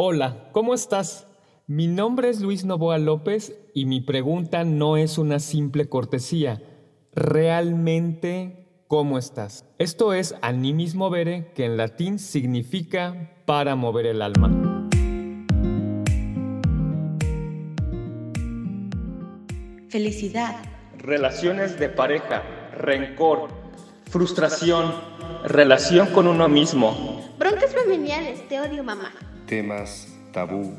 [0.00, 1.26] Hola, ¿cómo estás?
[1.66, 6.62] Mi nombre es Luis Novoa López y mi pregunta no es una simple cortesía.
[7.12, 9.64] Realmente, ¿cómo estás?
[9.76, 14.88] Esto es animis movere, que en latín significa para mover el alma.
[19.88, 20.62] Felicidad.
[20.96, 23.48] Relaciones de pareja, rencor,
[24.08, 24.94] frustración,
[25.42, 27.34] relación con uno mismo.
[27.36, 29.10] Broncas familiares, te odio mamá
[29.48, 30.74] temas tabú.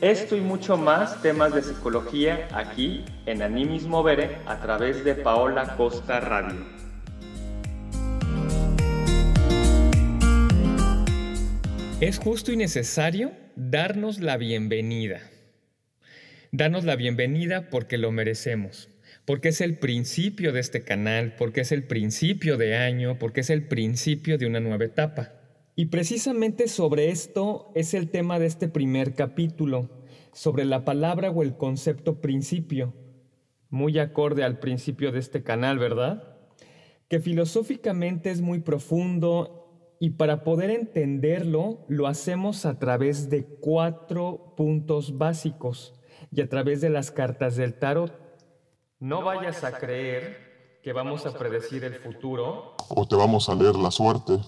[0.00, 5.74] Esto y mucho más temas de psicología aquí en Animis Movere a través de Paola
[5.76, 6.64] Costa Radio.
[12.00, 15.20] Es justo y necesario darnos la bienvenida.
[16.52, 18.88] Darnos la bienvenida porque lo merecemos,
[19.24, 23.50] porque es el principio de este canal, porque es el principio de año, porque es
[23.50, 25.39] el principio de una nueva etapa.
[25.80, 29.88] Y precisamente sobre esto es el tema de este primer capítulo,
[30.30, 32.92] sobre la palabra o el concepto principio,
[33.70, 36.36] muy acorde al principio de este canal, ¿verdad?
[37.08, 44.52] Que filosóficamente es muy profundo y para poder entenderlo lo hacemos a través de cuatro
[44.58, 45.94] puntos básicos
[46.30, 48.12] y a través de las cartas del tarot.
[48.98, 52.74] No vayas a creer que vamos a predecir el futuro.
[52.90, 54.40] O te vamos a leer la suerte.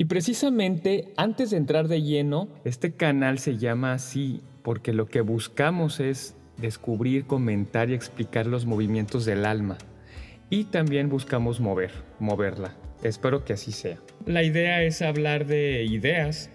[0.00, 5.22] Y precisamente antes de entrar de lleno, este canal se llama así porque lo que
[5.22, 9.76] buscamos es descubrir, comentar y explicar los movimientos del alma.
[10.50, 12.76] Y también buscamos mover, moverla.
[13.02, 13.98] Espero que así sea.
[14.24, 16.48] La idea es hablar de ideas,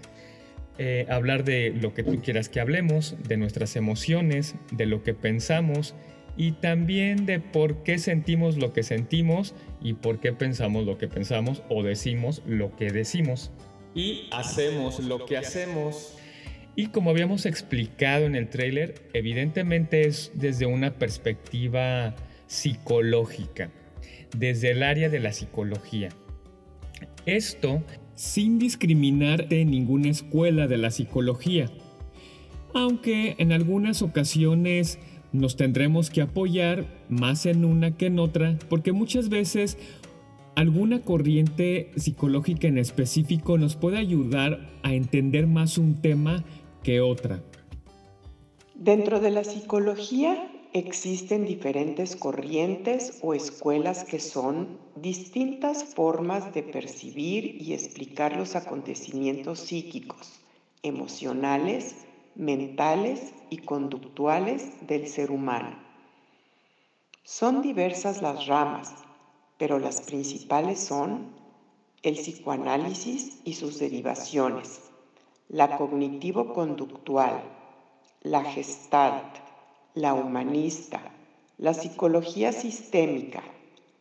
[0.78, 5.14] eh, hablar de lo que tú quieras que hablemos, de nuestras emociones, de lo que
[5.14, 5.96] pensamos
[6.36, 11.08] y también de por qué sentimos lo que sentimos y por qué pensamos lo que
[11.08, 13.52] pensamos o decimos lo que decimos.
[13.94, 16.18] Y hacemos lo que hacemos.
[16.76, 22.16] Y como habíamos explicado en el trailer, evidentemente es desde una perspectiva
[22.48, 23.70] psicológica,
[24.36, 26.10] desde el área de la psicología.
[27.28, 27.84] Esto
[28.16, 31.70] sin discriminar de ninguna escuela de la psicología,
[32.74, 35.00] aunque en algunas ocasiones
[35.34, 39.78] nos tendremos que apoyar más en una que en otra, porque muchas veces
[40.56, 46.44] alguna corriente psicológica en específico nos puede ayudar a entender más un tema
[46.84, 47.44] que otra.
[48.76, 57.62] Dentro de la psicología existen diferentes corrientes o escuelas que son distintas formas de percibir
[57.62, 60.40] y explicar los acontecimientos psíquicos,
[60.82, 61.96] emocionales,
[62.36, 65.78] mentales y conductuales del ser humano.
[67.24, 68.94] Son diversas las ramas,
[69.58, 71.34] pero las principales son
[72.02, 74.82] el psicoanálisis y sus derivaciones,
[75.48, 77.42] la cognitivo-conductual,
[78.22, 79.38] la gestalt,
[79.94, 81.02] la humanista,
[81.58, 83.44] la psicología sistémica,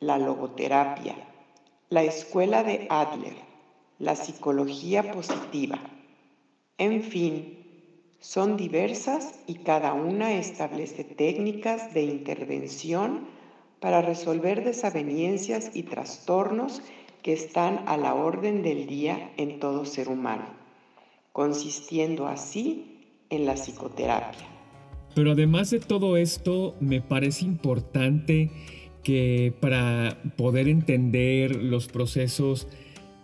[0.01, 1.15] la logoterapia,
[1.91, 3.37] la escuela de Adler,
[3.99, 5.79] la psicología positiva.
[6.79, 7.62] En fin,
[8.23, 13.27] son diversas y cada una establece técnicas de intervención
[13.81, 16.83] para resolver desavenencias y trastornos
[17.23, 20.45] que están a la orden del día en todo ser humano,
[21.33, 24.47] consistiendo así en la psicoterapia.
[25.17, 28.53] Pero además de todo esto, me parece importante
[29.03, 32.69] que para poder entender los procesos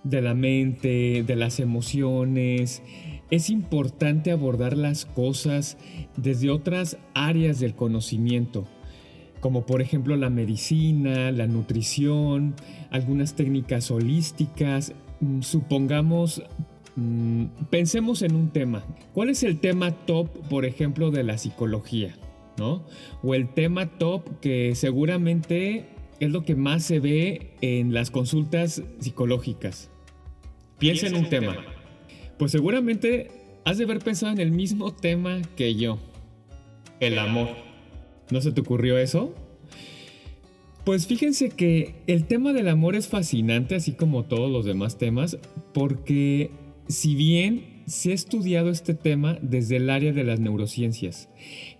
[0.02, 2.82] de la mente, de las emociones,
[3.30, 5.76] es importante abordar las cosas
[6.16, 8.66] desde otras áreas del conocimiento,
[9.40, 12.54] como por ejemplo la medicina, la nutrición,
[12.90, 14.94] algunas técnicas holísticas.
[15.20, 16.42] Mm, supongamos,
[16.96, 18.84] mm, pensemos en un tema.
[19.12, 22.16] ¿Cuál es el tema top, por ejemplo, de la psicología?
[22.56, 22.82] ¿No?
[23.22, 28.82] O el tema top que seguramente es lo que más se ve en las consultas
[28.98, 29.90] psicológicas.
[30.78, 31.56] Piensa en un tema.
[32.38, 33.30] Pues seguramente
[33.64, 35.98] has de haber pensado en el mismo tema que yo.
[37.00, 37.48] El amor.
[38.30, 39.34] ¿No se te ocurrió eso?
[40.84, 45.36] Pues fíjense que el tema del amor es fascinante, así como todos los demás temas,
[45.74, 46.50] porque
[46.88, 51.28] si bien se ha estudiado este tema desde el área de las neurociencias,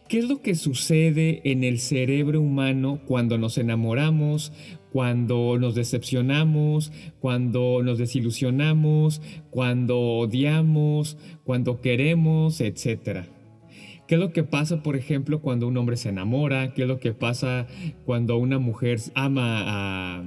[0.09, 4.53] ¿qué es lo que sucede en el cerebro humano cuando nos enamoramos,
[4.93, 9.21] cuando nos decepcionamos, cuando nos desilusionamos,
[9.51, 13.27] cuando odiamos, cuando queremos, etc.
[14.07, 16.73] ¿Qué es lo que pasa, por ejemplo, cuando un hombre se enamora?
[16.73, 17.67] ¿Qué es lo que pasa
[18.07, 20.25] cuando una mujer ama a,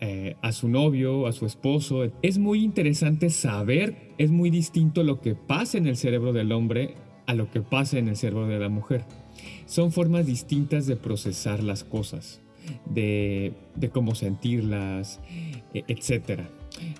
[0.00, 2.10] eh, a su novio, a su esposo?
[2.22, 6.94] Es muy interesante saber es muy distinto lo que pasa en el cerebro del hombre
[7.26, 9.04] a lo que pasa en el cerebro de la mujer.
[9.66, 12.41] Son formas distintas de procesar las cosas,
[12.86, 13.52] de,
[13.92, 15.20] cómo sentirlas,
[15.74, 16.42] e, etc.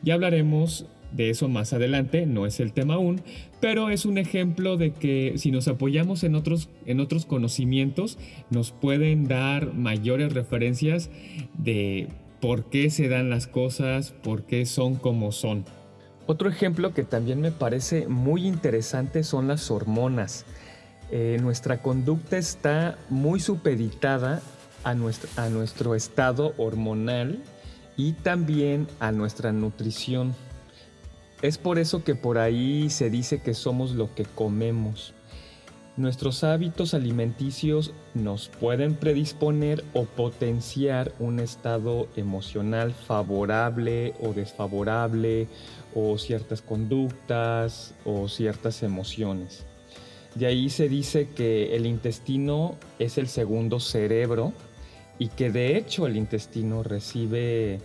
[0.02, 3.20] Ya hablaremos de eso más adelante, no es el tema aún,
[3.60, 8.18] pero es un ejemplo de que si nos apoyamos en otros, en otros conocimientos,
[8.50, 11.10] nos pueden dar mayores referencias
[11.58, 12.08] de
[12.40, 15.64] por qué se dan las cosas, por qué son como son.
[16.26, 20.46] Otro ejemplo que también me parece muy interesante son las hormonas.
[21.10, 24.40] Eh, nuestra conducta está muy supeditada
[24.84, 27.42] a nuestro, a nuestro estado hormonal
[27.96, 30.34] y también a nuestra nutrición.
[31.42, 35.12] Es por eso que por ahí se dice que somos lo que comemos.
[35.96, 45.48] Nuestros hábitos alimenticios nos pueden predisponer o potenciar un estado emocional favorable o desfavorable
[45.94, 49.66] o ciertas conductas o ciertas emociones.
[50.34, 54.54] De ahí se dice que el intestino es el segundo cerebro
[55.22, 57.78] y que de hecho el intestino recibe,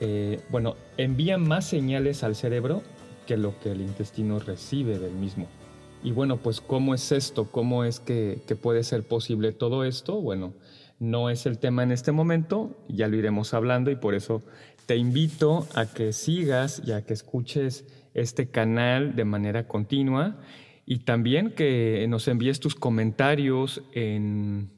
[0.00, 2.82] eh, bueno, envía más señales al cerebro
[3.26, 5.48] que lo que el intestino recibe del mismo.
[6.02, 7.50] Y bueno, pues ¿cómo es esto?
[7.50, 10.18] ¿Cómo es que, que puede ser posible todo esto?
[10.18, 10.54] Bueno,
[10.98, 14.42] no es el tema en este momento, ya lo iremos hablando y por eso
[14.86, 17.84] te invito a que sigas y a que escuches
[18.14, 20.40] este canal de manera continua
[20.86, 24.70] y también que nos envíes tus comentarios en,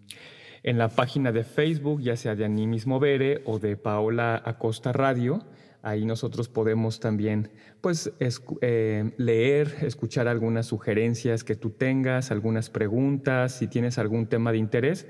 [0.64, 5.44] en la página de Facebook, ya sea de Animismo Vere o de Paola Acosta Radio.
[5.82, 7.50] Ahí nosotros podemos también
[7.82, 14.52] pues, eh, leer, escuchar algunas sugerencias que tú tengas, algunas preguntas, si tienes algún tema
[14.52, 15.06] de interés,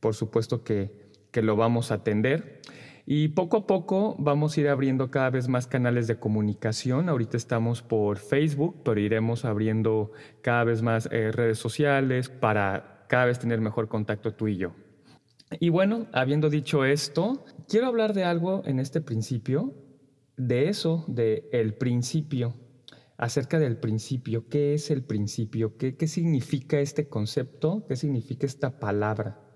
[0.00, 0.92] por supuesto que,
[1.30, 2.60] que lo vamos a atender.
[3.06, 7.08] Y poco a poco vamos a ir abriendo cada vez más canales de comunicación.
[7.08, 10.12] Ahorita estamos por Facebook, pero iremos abriendo
[10.42, 14.74] cada vez más eh, redes sociales para cada vez tener mejor contacto tú y yo.
[15.58, 19.74] Y bueno, habiendo dicho esto, quiero hablar de algo en este principio,
[20.36, 22.54] de eso, de el principio,
[23.18, 24.48] acerca del principio.
[24.48, 25.76] ¿Qué es el principio?
[25.76, 27.84] ¿Qué, qué significa este concepto?
[27.88, 29.50] ¿Qué significa esta palabra?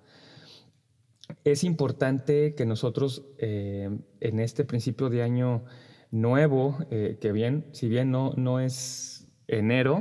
[1.44, 5.64] es importante que nosotros eh, en este principio de año
[6.10, 10.00] nuevo, eh, que bien, si bien no, no es enero,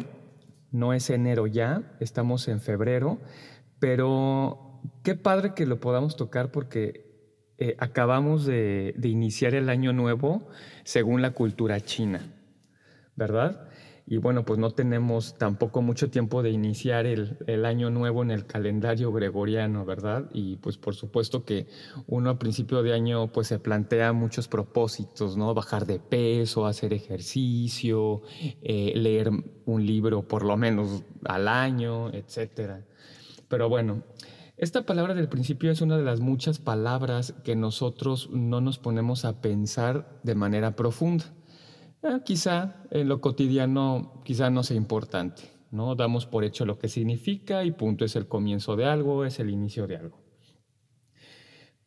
[0.72, 3.20] no es enero ya, estamos en febrero,
[3.80, 4.73] pero
[5.04, 7.14] qué padre que lo podamos tocar porque
[7.58, 10.48] eh, acabamos de, iniciar el año nuevo
[10.84, 12.34] según la cultura china,
[13.16, 13.70] ¿verdad?
[14.06, 18.46] y bueno, pues no tenemos tampoco mucho tiempo de iniciar el, año nuevo en el
[18.46, 20.30] calendario gregoriano, ¿verdad?
[20.34, 21.68] Y pues por supuesto que
[22.08, 25.54] uno a principio de año pues se plantea muchos propósitos, ¿no?
[25.54, 28.24] Bajar de peso, hacer ejercicio,
[28.62, 29.32] eh, leer
[29.66, 32.86] un libro por lo menos al año, etcétera.
[33.48, 34.04] Pero bueno,
[34.58, 39.26] esta palabra del principio es una de las muchas palabras que nosotros no nos ponemos
[39.26, 41.26] a pensar de manera profunda.
[42.04, 45.96] Eh, quizá en lo cotidiano quizá no sea importante, ¿no?
[45.96, 49.50] Damos por hecho lo que significa y punto, es el comienzo de algo, es el
[49.50, 50.22] inicio de algo.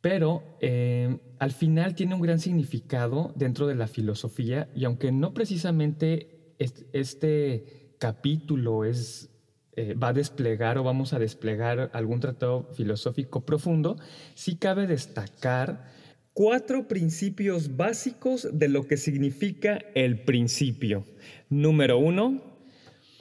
[0.01, 5.35] Pero eh, al final tiene un gran significado dentro de la filosofía y aunque no
[5.35, 6.55] precisamente
[6.93, 9.36] este, capítulo es,
[9.77, 13.97] eh, va a desplegar o vamos a desplegar algún tratado filosófico profundo,
[14.35, 15.93] sí cabe destacar
[16.33, 21.05] cuatro principios básicos de lo que significa el principio.
[21.49, 22.43] Número uno,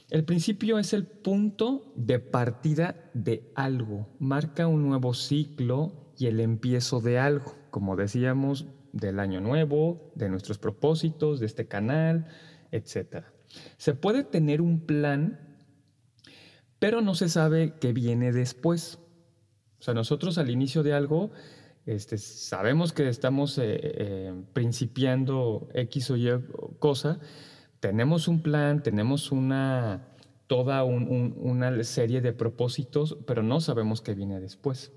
[0.09, 6.39] el principio es el punto de partida de algo, marca un nuevo ciclo y el
[6.39, 12.27] empiezo de algo, como decíamos, del año nuevo, de nuestros propósitos, de este canal,
[12.71, 13.25] etc.
[13.77, 15.44] Se puede tener un plan,
[16.85, 18.99] pero no se sabe qué viene después.
[19.79, 21.31] O sea, nosotros al inicio de algo
[21.87, 26.29] este, sabemos que estamos eh, eh, principiando X o Y
[26.77, 27.19] cosa,
[27.79, 30.09] tenemos un plan, tenemos una,
[30.45, 34.91] toda una serie de propósitos, pero no sabemos qué viene después.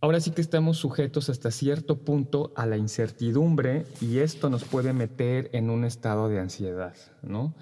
[0.00, 4.92] Ahora sí que estamos sujetos hasta cierto punto a la incertidumbre y esto nos puede
[4.92, 7.54] meter en un estado de ansiedad, ¿no?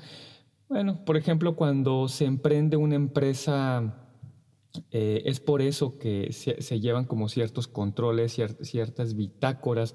[0.69, 4.07] Bueno, por ejemplo, cuando se emprende una empresa
[4.91, 9.95] eh, es por eso que se, llevan como ciertos controles, ciertas bitácoras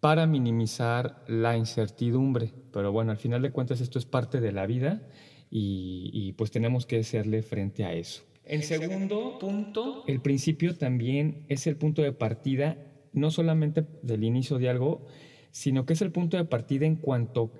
[0.00, 2.52] para minimizar la incertidumbre.
[2.72, 5.06] Pero bueno, al final de cuentas esto es parte de la vida
[5.50, 8.22] y, pues tenemos que hacerle frente a eso.
[8.44, 12.78] En segundo punto, el principio también es el punto de partida,
[13.12, 15.06] no solamente del inicio de algo,
[15.50, 17.50] sino que es el punto de partida en cuanto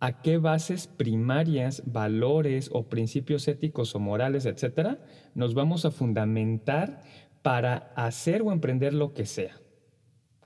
[0.00, 5.00] a qué bases primarias, valores o principios éticos o morales, etcétera,
[5.34, 7.02] nos vamos a fundamentar
[7.42, 9.60] para hacer o emprender lo que sea.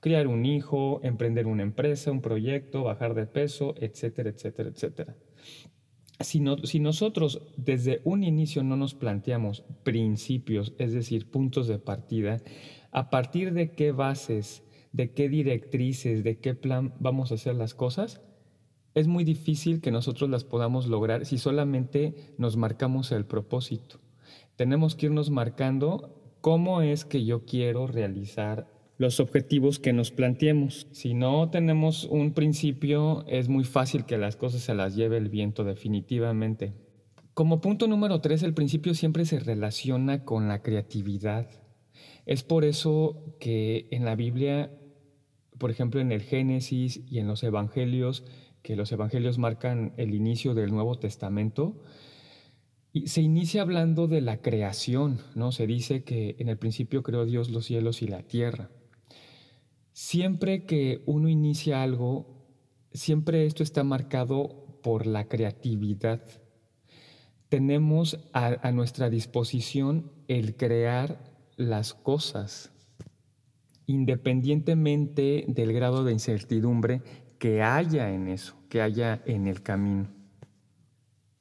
[0.00, 5.16] Criar un hijo, emprender una empresa, un proyecto, bajar de peso, etcétera, etcétera, etcétera.
[6.21, 12.40] Si, si nosotros desde un inicio no nos planteamos principios, es decir, puntos de partida,
[12.90, 17.75] a partir de qué bases, de qué directrices, de qué plan vamos a hacer las
[17.75, 18.21] cosas,
[18.95, 24.01] es muy difícil que nosotros las podamos lograr si solamente nos marcamos el propósito.
[24.57, 28.69] Tenemos que irnos marcando cómo es que yo quiero realizar
[28.99, 30.87] los objetivos que nos planteemos.
[30.93, 35.29] Si no tenemos un principio, es muy fácil que las cosas se las lleve el
[35.29, 36.75] viento definitivamente.
[37.35, 41.49] Como punto número tres, el principio siempre se relaciona con la creatividad.
[42.27, 44.71] Es por eso que en la Biblia,
[45.59, 48.25] por ejemplo en el Génesis y en los Evangelios,
[48.62, 51.83] que los evangelios marcan el inicio del Nuevo Testamento,
[52.92, 55.50] y se inicia hablando de la creación, ¿no?
[55.50, 58.71] Se dice que en el principio creó Dios los cielos y la tierra.
[59.92, 62.26] Siempre que uno inicia algo,
[62.92, 66.23] siempre esto está marcado por la creatividad.
[67.49, 71.19] Tenemos a, a nuestra disposición el crear
[71.57, 72.73] las cosas,
[73.87, 77.02] independientemente del grado de incertidumbre
[77.43, 80.07] que haya en eso, que haya en el camino.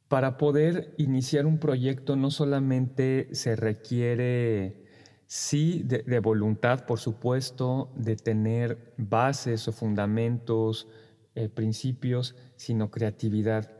[0.07, 4.83] Para poder iniciar un proyecto no solamente se requiere,
[5.27, 10.87] sí, de, voluntad, por supuesto, de tener bases o fundamentos,
[11.35, 13.71] eh, principios, sino creatividad.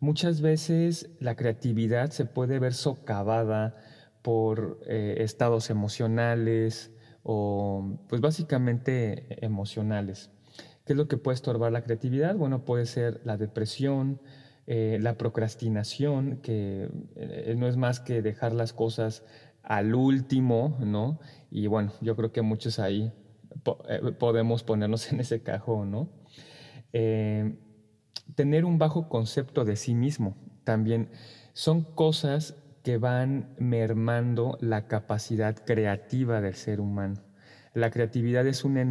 [0.00, 3.78] Muchas veces la creatividad se puede ver socavada
[4.20, 6.90] por eh, estados emocionales
[7.22, 10.30] o pues básicamente emocionales.
[10.84, 12.36] ¿Qué es lo que puede estorbar la creatividad?
[12.36, 14.20] Bueno, puede ser la depresión,
[14.66, 19.24] eh, la procrastinación, que eh, no es más que dejar las cosas
[19.62, 21.20] al último, ¿no?
[21.50, 23.12] Y bueno, yo creo que muchos ahí
[23.88, 26.08] eh, podemos ponernos en ese cajón, ¿no?
[28.34, 31.10] tener un bajo concepto de sí mismo también
[31.52, 37.20] son cosas que van mermando la capacidad creativa del ser humano.
[37.74, 38.84] La creatividad es una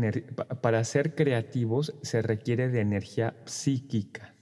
[0.62, 4.34] para ser creativos se requiere de energía psíquica.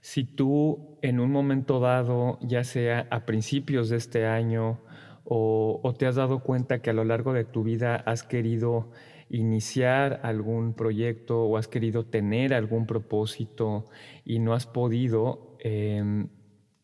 [0.00, 4.80] Si tú en un momento dado, ya sea a principios de este año
[5.24, 8.90] o, o te has dado cuenta que a lo largo de tu vida has querido
[9.28, 13.86] iniciar algún proyecto o has querido tener algún propósito
[14.24, 16.28] y no has podido, em,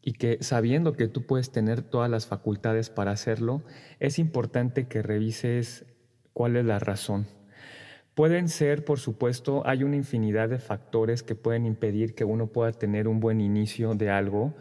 [0.03, 3.63] y que sabiendo que tú puedes tener todas las facultades para hacerlo,
[4.01, 5.87] es importante que revises
[6.33, 7.27] ¿Cuál es la razón?
[8.15, 12.73] Pueden ser, por supuesto, hay una infinidad de factores que pueden impedir que uno pueda
[12.73, 14.55] tener un buen inicio de algo.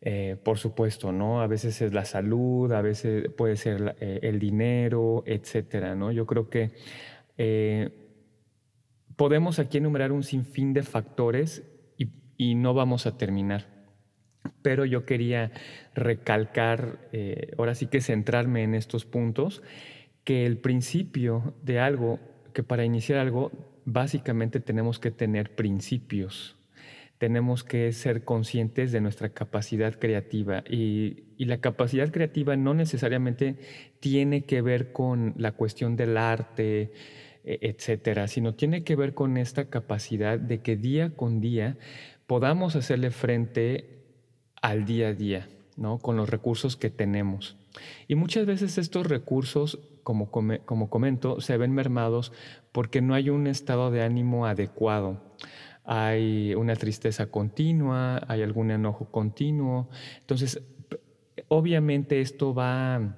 [0.00, 1.40] Eh, por supuesto, ¿no?
[1.42, 6.12] A veces es la salud, a veces puede ser eh, el dinero, etcétera, ¿no?
[6.12, 6.70] Yo creo que
[7.36, 7.90] eh,
[9.16, 11.64] podemos aquí enumerar un sinfín de factores
[11.98, 13.66] y, y, no vamos a terminar.
[14.62, 15.50] Pero yo quería
[15.94, 17.08] recalcar,
[17.58, 19.62] ahora sí que centrarme en estos puntos
[20.26, 22.18] que el principio de algo,
[22.52, 23.52] que para iniciar algo,
[23.84, 26.56] básicamente tenemos que tener principios.
[27.18, 33.56] Tenemos que ser conscientes de nuestra capacidad creativa y, la capacidad creativa no necesariamente
[34.00, 36.92] tiene que ver con la cuestión del arte,
[37.44, 41.78] e, etcétera, sino tiene que ver con esta capacidad de que día con día
[42.26, 44.02] podamos hacerle frente
[44.60, 45.98] al día a día, ¿no?
[45.98, 47.56] Con los recursos que tenemos.
[48.08, 52.32] Y muchas veces estos recursos como, como comento, se ven mermados
[52.72, 55.20] porque no hay un estado de ánimo adecuado.
[55.84, 59.88] Hay una tristeza continua, hay algún enojo continuo.
[60.20, 60.62] Entonces,
[61.48, 63.16] obviamente esto va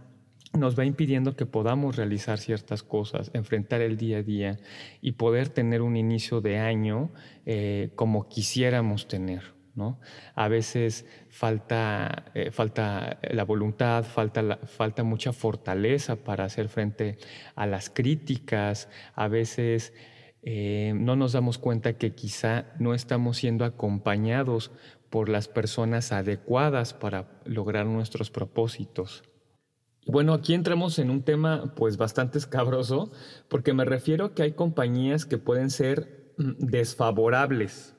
[0.57, 4.59] nos va impidiendo que podamos realizar ciertas cosas, enfrentar el día a día
[5.01, 7.11] y poder tener un inicio de año
[7.47, 9.58] eh, como quisiéramos tener.
[10.35, 17.19] A veces falta, eh, falta la voluntad, falta, falta mucha fortaleza para hacer frente
[17.55, 19.93] a las críticas, a veces
[20.43, 24.71] eh, no nos damos cuenta que quizá no estamos siendo acompañados
[25.11, 29.25] por las personas adecuadas para lograr nuestros propósitos.
[30.07, 33.11] Bueno, aquí entramos en un tema pues bastante escabroso
[33.49, 37.95] porque me refiero a que hay compañías que pueden ser mm, desfavorables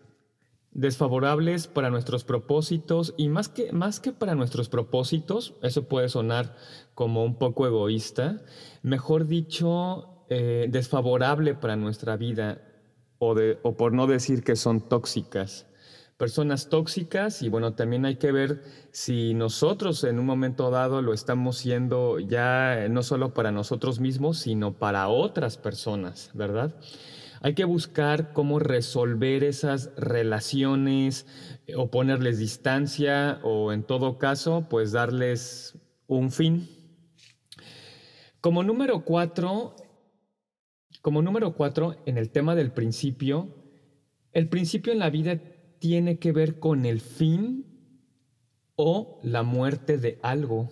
[0.72, 6.56] desfavorables para nuestros propósitos y más que, más que para nuestros propósitos, eso puede sonar
[6.94, 8.42] como un poco egoísta,
[8.84, 12.62] mejor dicho, eh, desfavorable para nuestra vida
[13.18, 15.66] o, de, o por no decir que son tóxicas.
[16.18, 18.62] personas tóxicas y bueno, también hay que ver
[18.92, 24.38] si nosotros en un momento dado lo estamos siendo ya no solo para nosotros mismos,
[24.40, 26.76] sino para otras personas, ¿verdad?
[27.42, 31.26] Hay que buscar cómo resolver esas relaciones
[31.68, 35.78] eh, o ponerles distancia o en todo caso, pues darles
[36.08, 36.70] un fin.
[38.42, 39.76] Como número cuatro,
[41.02, 43.56] como número cuatro, en el tema del principio,
[44.34, 45.40] el principio en la vida
[45.80, 47.66] tiene que ver con el fin
[48.76, 50.70] o la muerte de algo.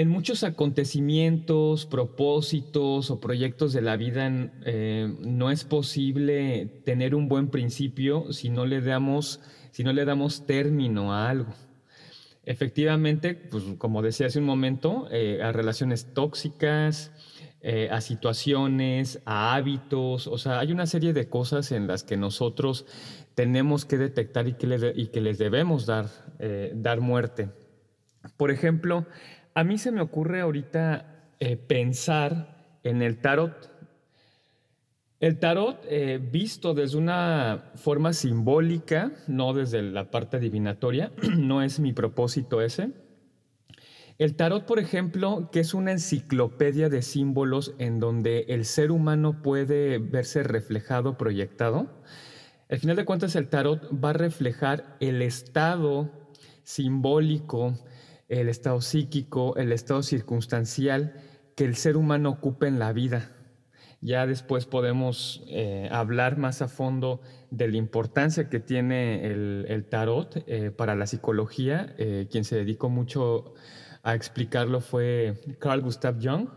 [0.00, 4.30] En muchos acontecimientos, propósitos o proyectos de la vida
[4.64, 9.42] eh, no es posible tener un buen principio si no le damos,
[9.72, 11.52] si no le damos término a algo.
[12.44, 17.12] Efectivamente, pues, como decía hace un momento, eh, a relaciones tóxicas,
[17.60, 22.16] eh, a situaciones, a hábitos, o sea, hay una serie de cosas en las que
[22.16, 22.86] nosotros
[23.34, 26.06] tenemos que detectar y que, y que les debemos dar,
[26.72, 27.50] dar muerte.
[28.36, 29.06] Por ejemplo,
[29.54, 33.70] a mí se me ocurre ahorita eh, pensar en el tarot.
[35.20, 35.84] El tarot,
[36.32, 42.92] visto desde una forma simbólica, no desde la parte adivinatoria, no es mi propósito ese,
[44.20, 49.40] el tarot, por ejemplo, que es una enciclopedia de símbolos en donde el ser humano
[49.40, 51.86] puede verse reflejado, proyectado.
[52.68, 56.10] Al final de cuentas, el tarot va a reflejar el estado
[56.64, 57.78] simbólico,
[58.30, 61.14] el estado psíquico, el estado circunstancial
[61.56, 63.32] que el ser humano ocupa en la vida.
[64.00, 67.20] Ya después podemos eh, hablar más a fondo
[67.50, 72.88] de la importancia que tiene el, tarot eh, para la psicología, eh, quien se dedicó
[72.88, 73.52] mucho
[74.02, 76.48] a explicarlo fue Carl Gustav Jung.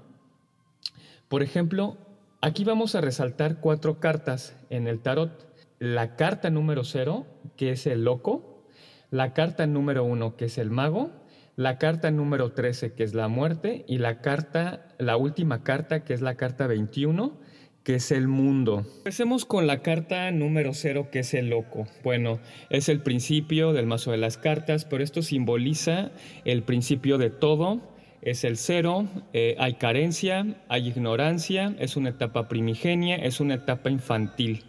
[1.28, 1.98] Por ejemplo,
[2.40, 5.52] aquí vamos a resaltar cuatro cartas en el tarot.
[5.80, 7.26] La carta número cero,
[7.58, 8.64] que es el loco,
[9.10, 11.23] la carta número uno, que es el mago,
[11.56, 16.14] la carta número 13, que es la muerte, y la carta, la última carta, que
[16.14, 17.40] es la carta 21,
[17.84, 18.86] que es el mundo.
[18.98, 21.86] Empecemos con la carta número cero, que es el loco.
[22.04, 26.12] Bueno, es el principio del mazo de las cartas, pero esto simboliza
[26.46, 27.82] el principio de todo.
[28.22, 33.90] Es el cero, eh, hay carencia, hay ignorancia, es una etapa primigenia, es una etapa
[33.90, 34.64] infantil.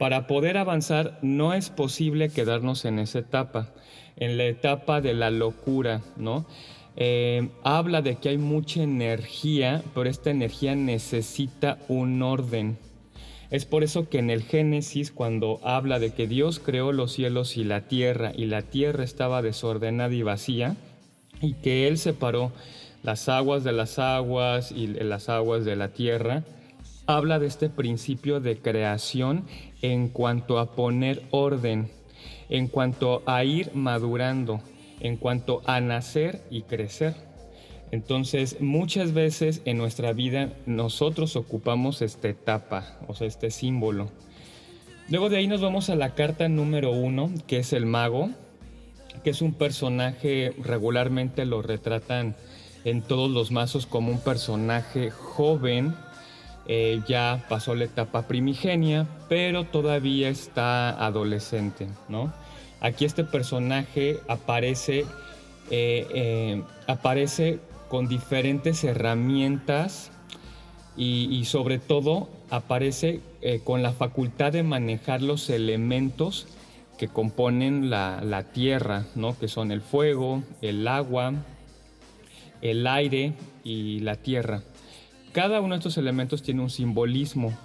[0.00, 3.68] Para poder avanzar no es posible quedarnos en esa etapa,
[4.16, 6.46] en la etapa de la locura, ¿no?
[6.96, 12.78] Eh, habla de que hay mucha energía, pero esta energía necesita un orden.
[13.50, 17.58] Es por eso que en el Génesis, cuando habla de que Dios creó los cielos
[17.58, 20.76] y la tierra, y la tierra estaba desordenada y vacía,
[21.42, 22.52] y que Él separó
[23.02, 26.42] las aguas de las aguas y las aguas de la tierra,
[27.06, 29.44] habla de este principio de creación
[29.82, 31.90] en cuanto a poner orden,
[32.48, 34.60] en cuanto a ir madurando,
[35.00, 37.14] en cuanto a nacer y crecer.
[37.90, 44.08] Entonces, muchas veces en nuestra vida nosotros ocupamos esta etapa, o sea, este símbolo.
[45.08, 48.30] Luego de ahí nos vamos a la carta número uno, que es el mago,
[49.24, 52.36] que es un personaje, regularmente lo retratan
[52.84, 55.94] en todos los mazos como un personaje joven,
[56.72, 61.88] eh, ya pasó la etapa primigenia, pero todavía está adolescente.
[62.80, 65.00] Aquí este personaje aparece,
[65.72, 70.12] eh, eh, aparece con diferentes herramientas
[70.96, 73.20] y, sobre todo aparece
[73.64, 76.46] con la facultad de manejar los elementos
[76.98, 79.36] que componen la, la, tierra, ¿no?
[79.36, 81.32] que son el fuego, el agua,
[82.62, 83.32] el aire
[83.64, 84.62] y la tierra.
[85.32, 87.56] Cada uno de estos elementos tiene un simbolismo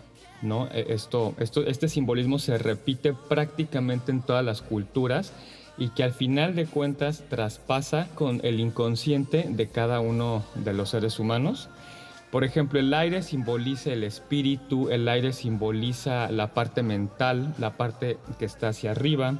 [0.41, 0.67] ¿no?
[0.71, 5.34] E, esto, esto, este simbolismo se repite prácticamente en todas las culturas
[5.78, 10.89] y que al final de cuentas traspasa con el inconsciente de cada uno de los
[10.89, 11.69] seres humanos.
[12.32, 18.17] Por ejemplo, el aire simboliza el espíritu, el aire simboliza la parte mental, la parte
[18.39, 19.39] que está hacia arriba.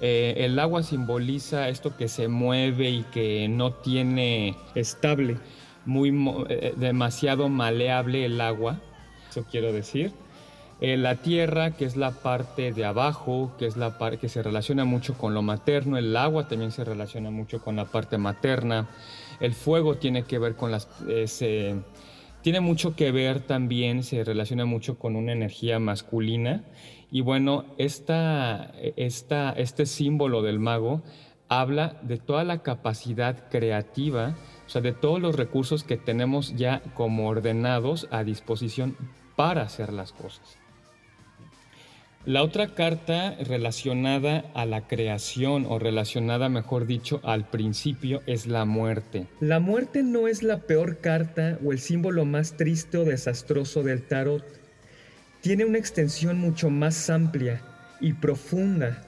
[0.00, 5.36] Eh, el agua simboliza esto que se mueve y que no tiene estable,
[5.90, 6.14] muy
[6.48, 8.80] eh, demasiado maleable el agua
[9.30, 10.12] eso quiero decir.
[10.80, 14.42] Eh, la tierra, que es la parte de abajo, que es la parte que se
[14.42, 18.88] relaciona mucho con lo materno, el agua también se relaciona mucho con la parte materna,
[19.40, 20.88] el fuego tiene que ver con las...
[21.08, 21.80] Eh,
[22.42, 26.64] tiene mucho que ver también, se relaciona mucho con una energía masculina.
[27.10, 31.02] Y bueno, esta, esta, este símbolo del mago
[31.50, 34.36] habla de toda la capacidad creativa,
[34.70, 38.96] o sea, de todos los recursos que tenemos ya como ordenados a disposición
[39.34, 40.58] para hacer las cosas.
[42.24, 48.64] La otra carta relacionada a la creación o relacionada, mejor dicho, al principio es la
[48.64, 49.26] muerte.
[49.40, 54.02] La muerte no es la peor carta o el símbolo más triste o desastroso del
[54.06, 54.44] tarot.
[55.40, 57.60] Tiene una extensión mucho más amplia
[58.00, 59.04] y profunda.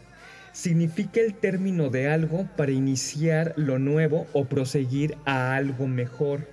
[0.52, 6.46] Significa el término de algo para iniciar lo nuevo o proseguir a algo mejor.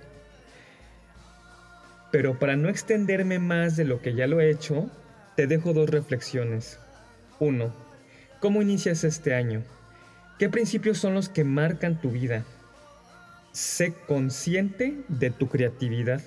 [2.10, 4.90] Pero para no extenderme más de lo que ya lo he hecho,
[5.36, 6.78] te dejo dos reflexiones.
[7.38, 7.74] Uno,
[8.40, 9.62] ¿cómo inicias este año?
[10.38, 12.44] ¿Qué principios son los que marcan tu vida?
[13.52, 16.22] Sé consciente de tu creatividad.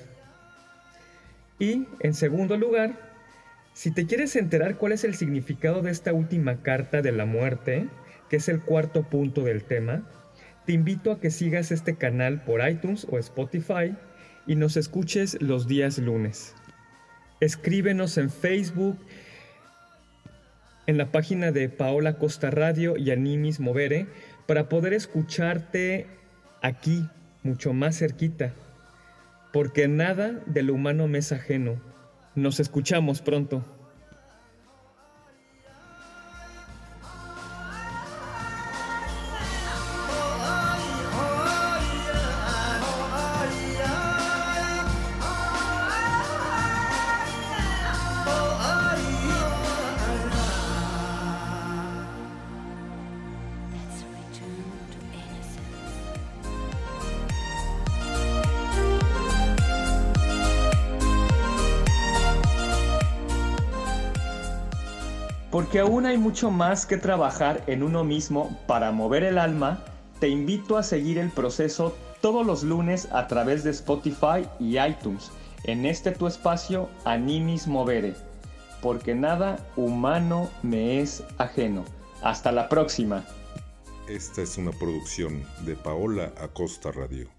[1.57, 3.12] Y, en segundo lugar,
[3.73, 7.87] si te quieres enterar cuál es el significado de esta última carta de la muerte,
[8.29, 10.03] que es el cuarto punto del tema,
[10.65, 13.95] te invito a que sigas este canal por iTunes o Spotify
[14.47, 16.55] y nos escuches los días lunes.
[17.39, 18.97] Escríbenos en Facebook,
[20.85, 24.07] en la página de Paola Costa Radio y Animis Movere
[24.45, 26.07] para poder escucharte
[26.61, 27.07] aquí,
[27.41, 28.53] mucho más cerquita.
[29.51, 31.92] Porque nada de lo humano me es ajeno.
[32.35, 33.63] Nos escuchamos pronto.
[65.73, 69.83] Porque aún hay mucho más que trabajar en uno mismo para mover el alma,
[70.19, 75.31] te invito a seguir el proceso todos los lunes a través de Spotify y iTunes,
[75.63, 78.13] en este tu espacio Animis Movere,
[78.83, 81.85] porque nada humano me es ajeno.
[82.21, 83.23] Hasta la próxima.
[84.07, 87.29] Esta es una producción de Paola Acosta Radio.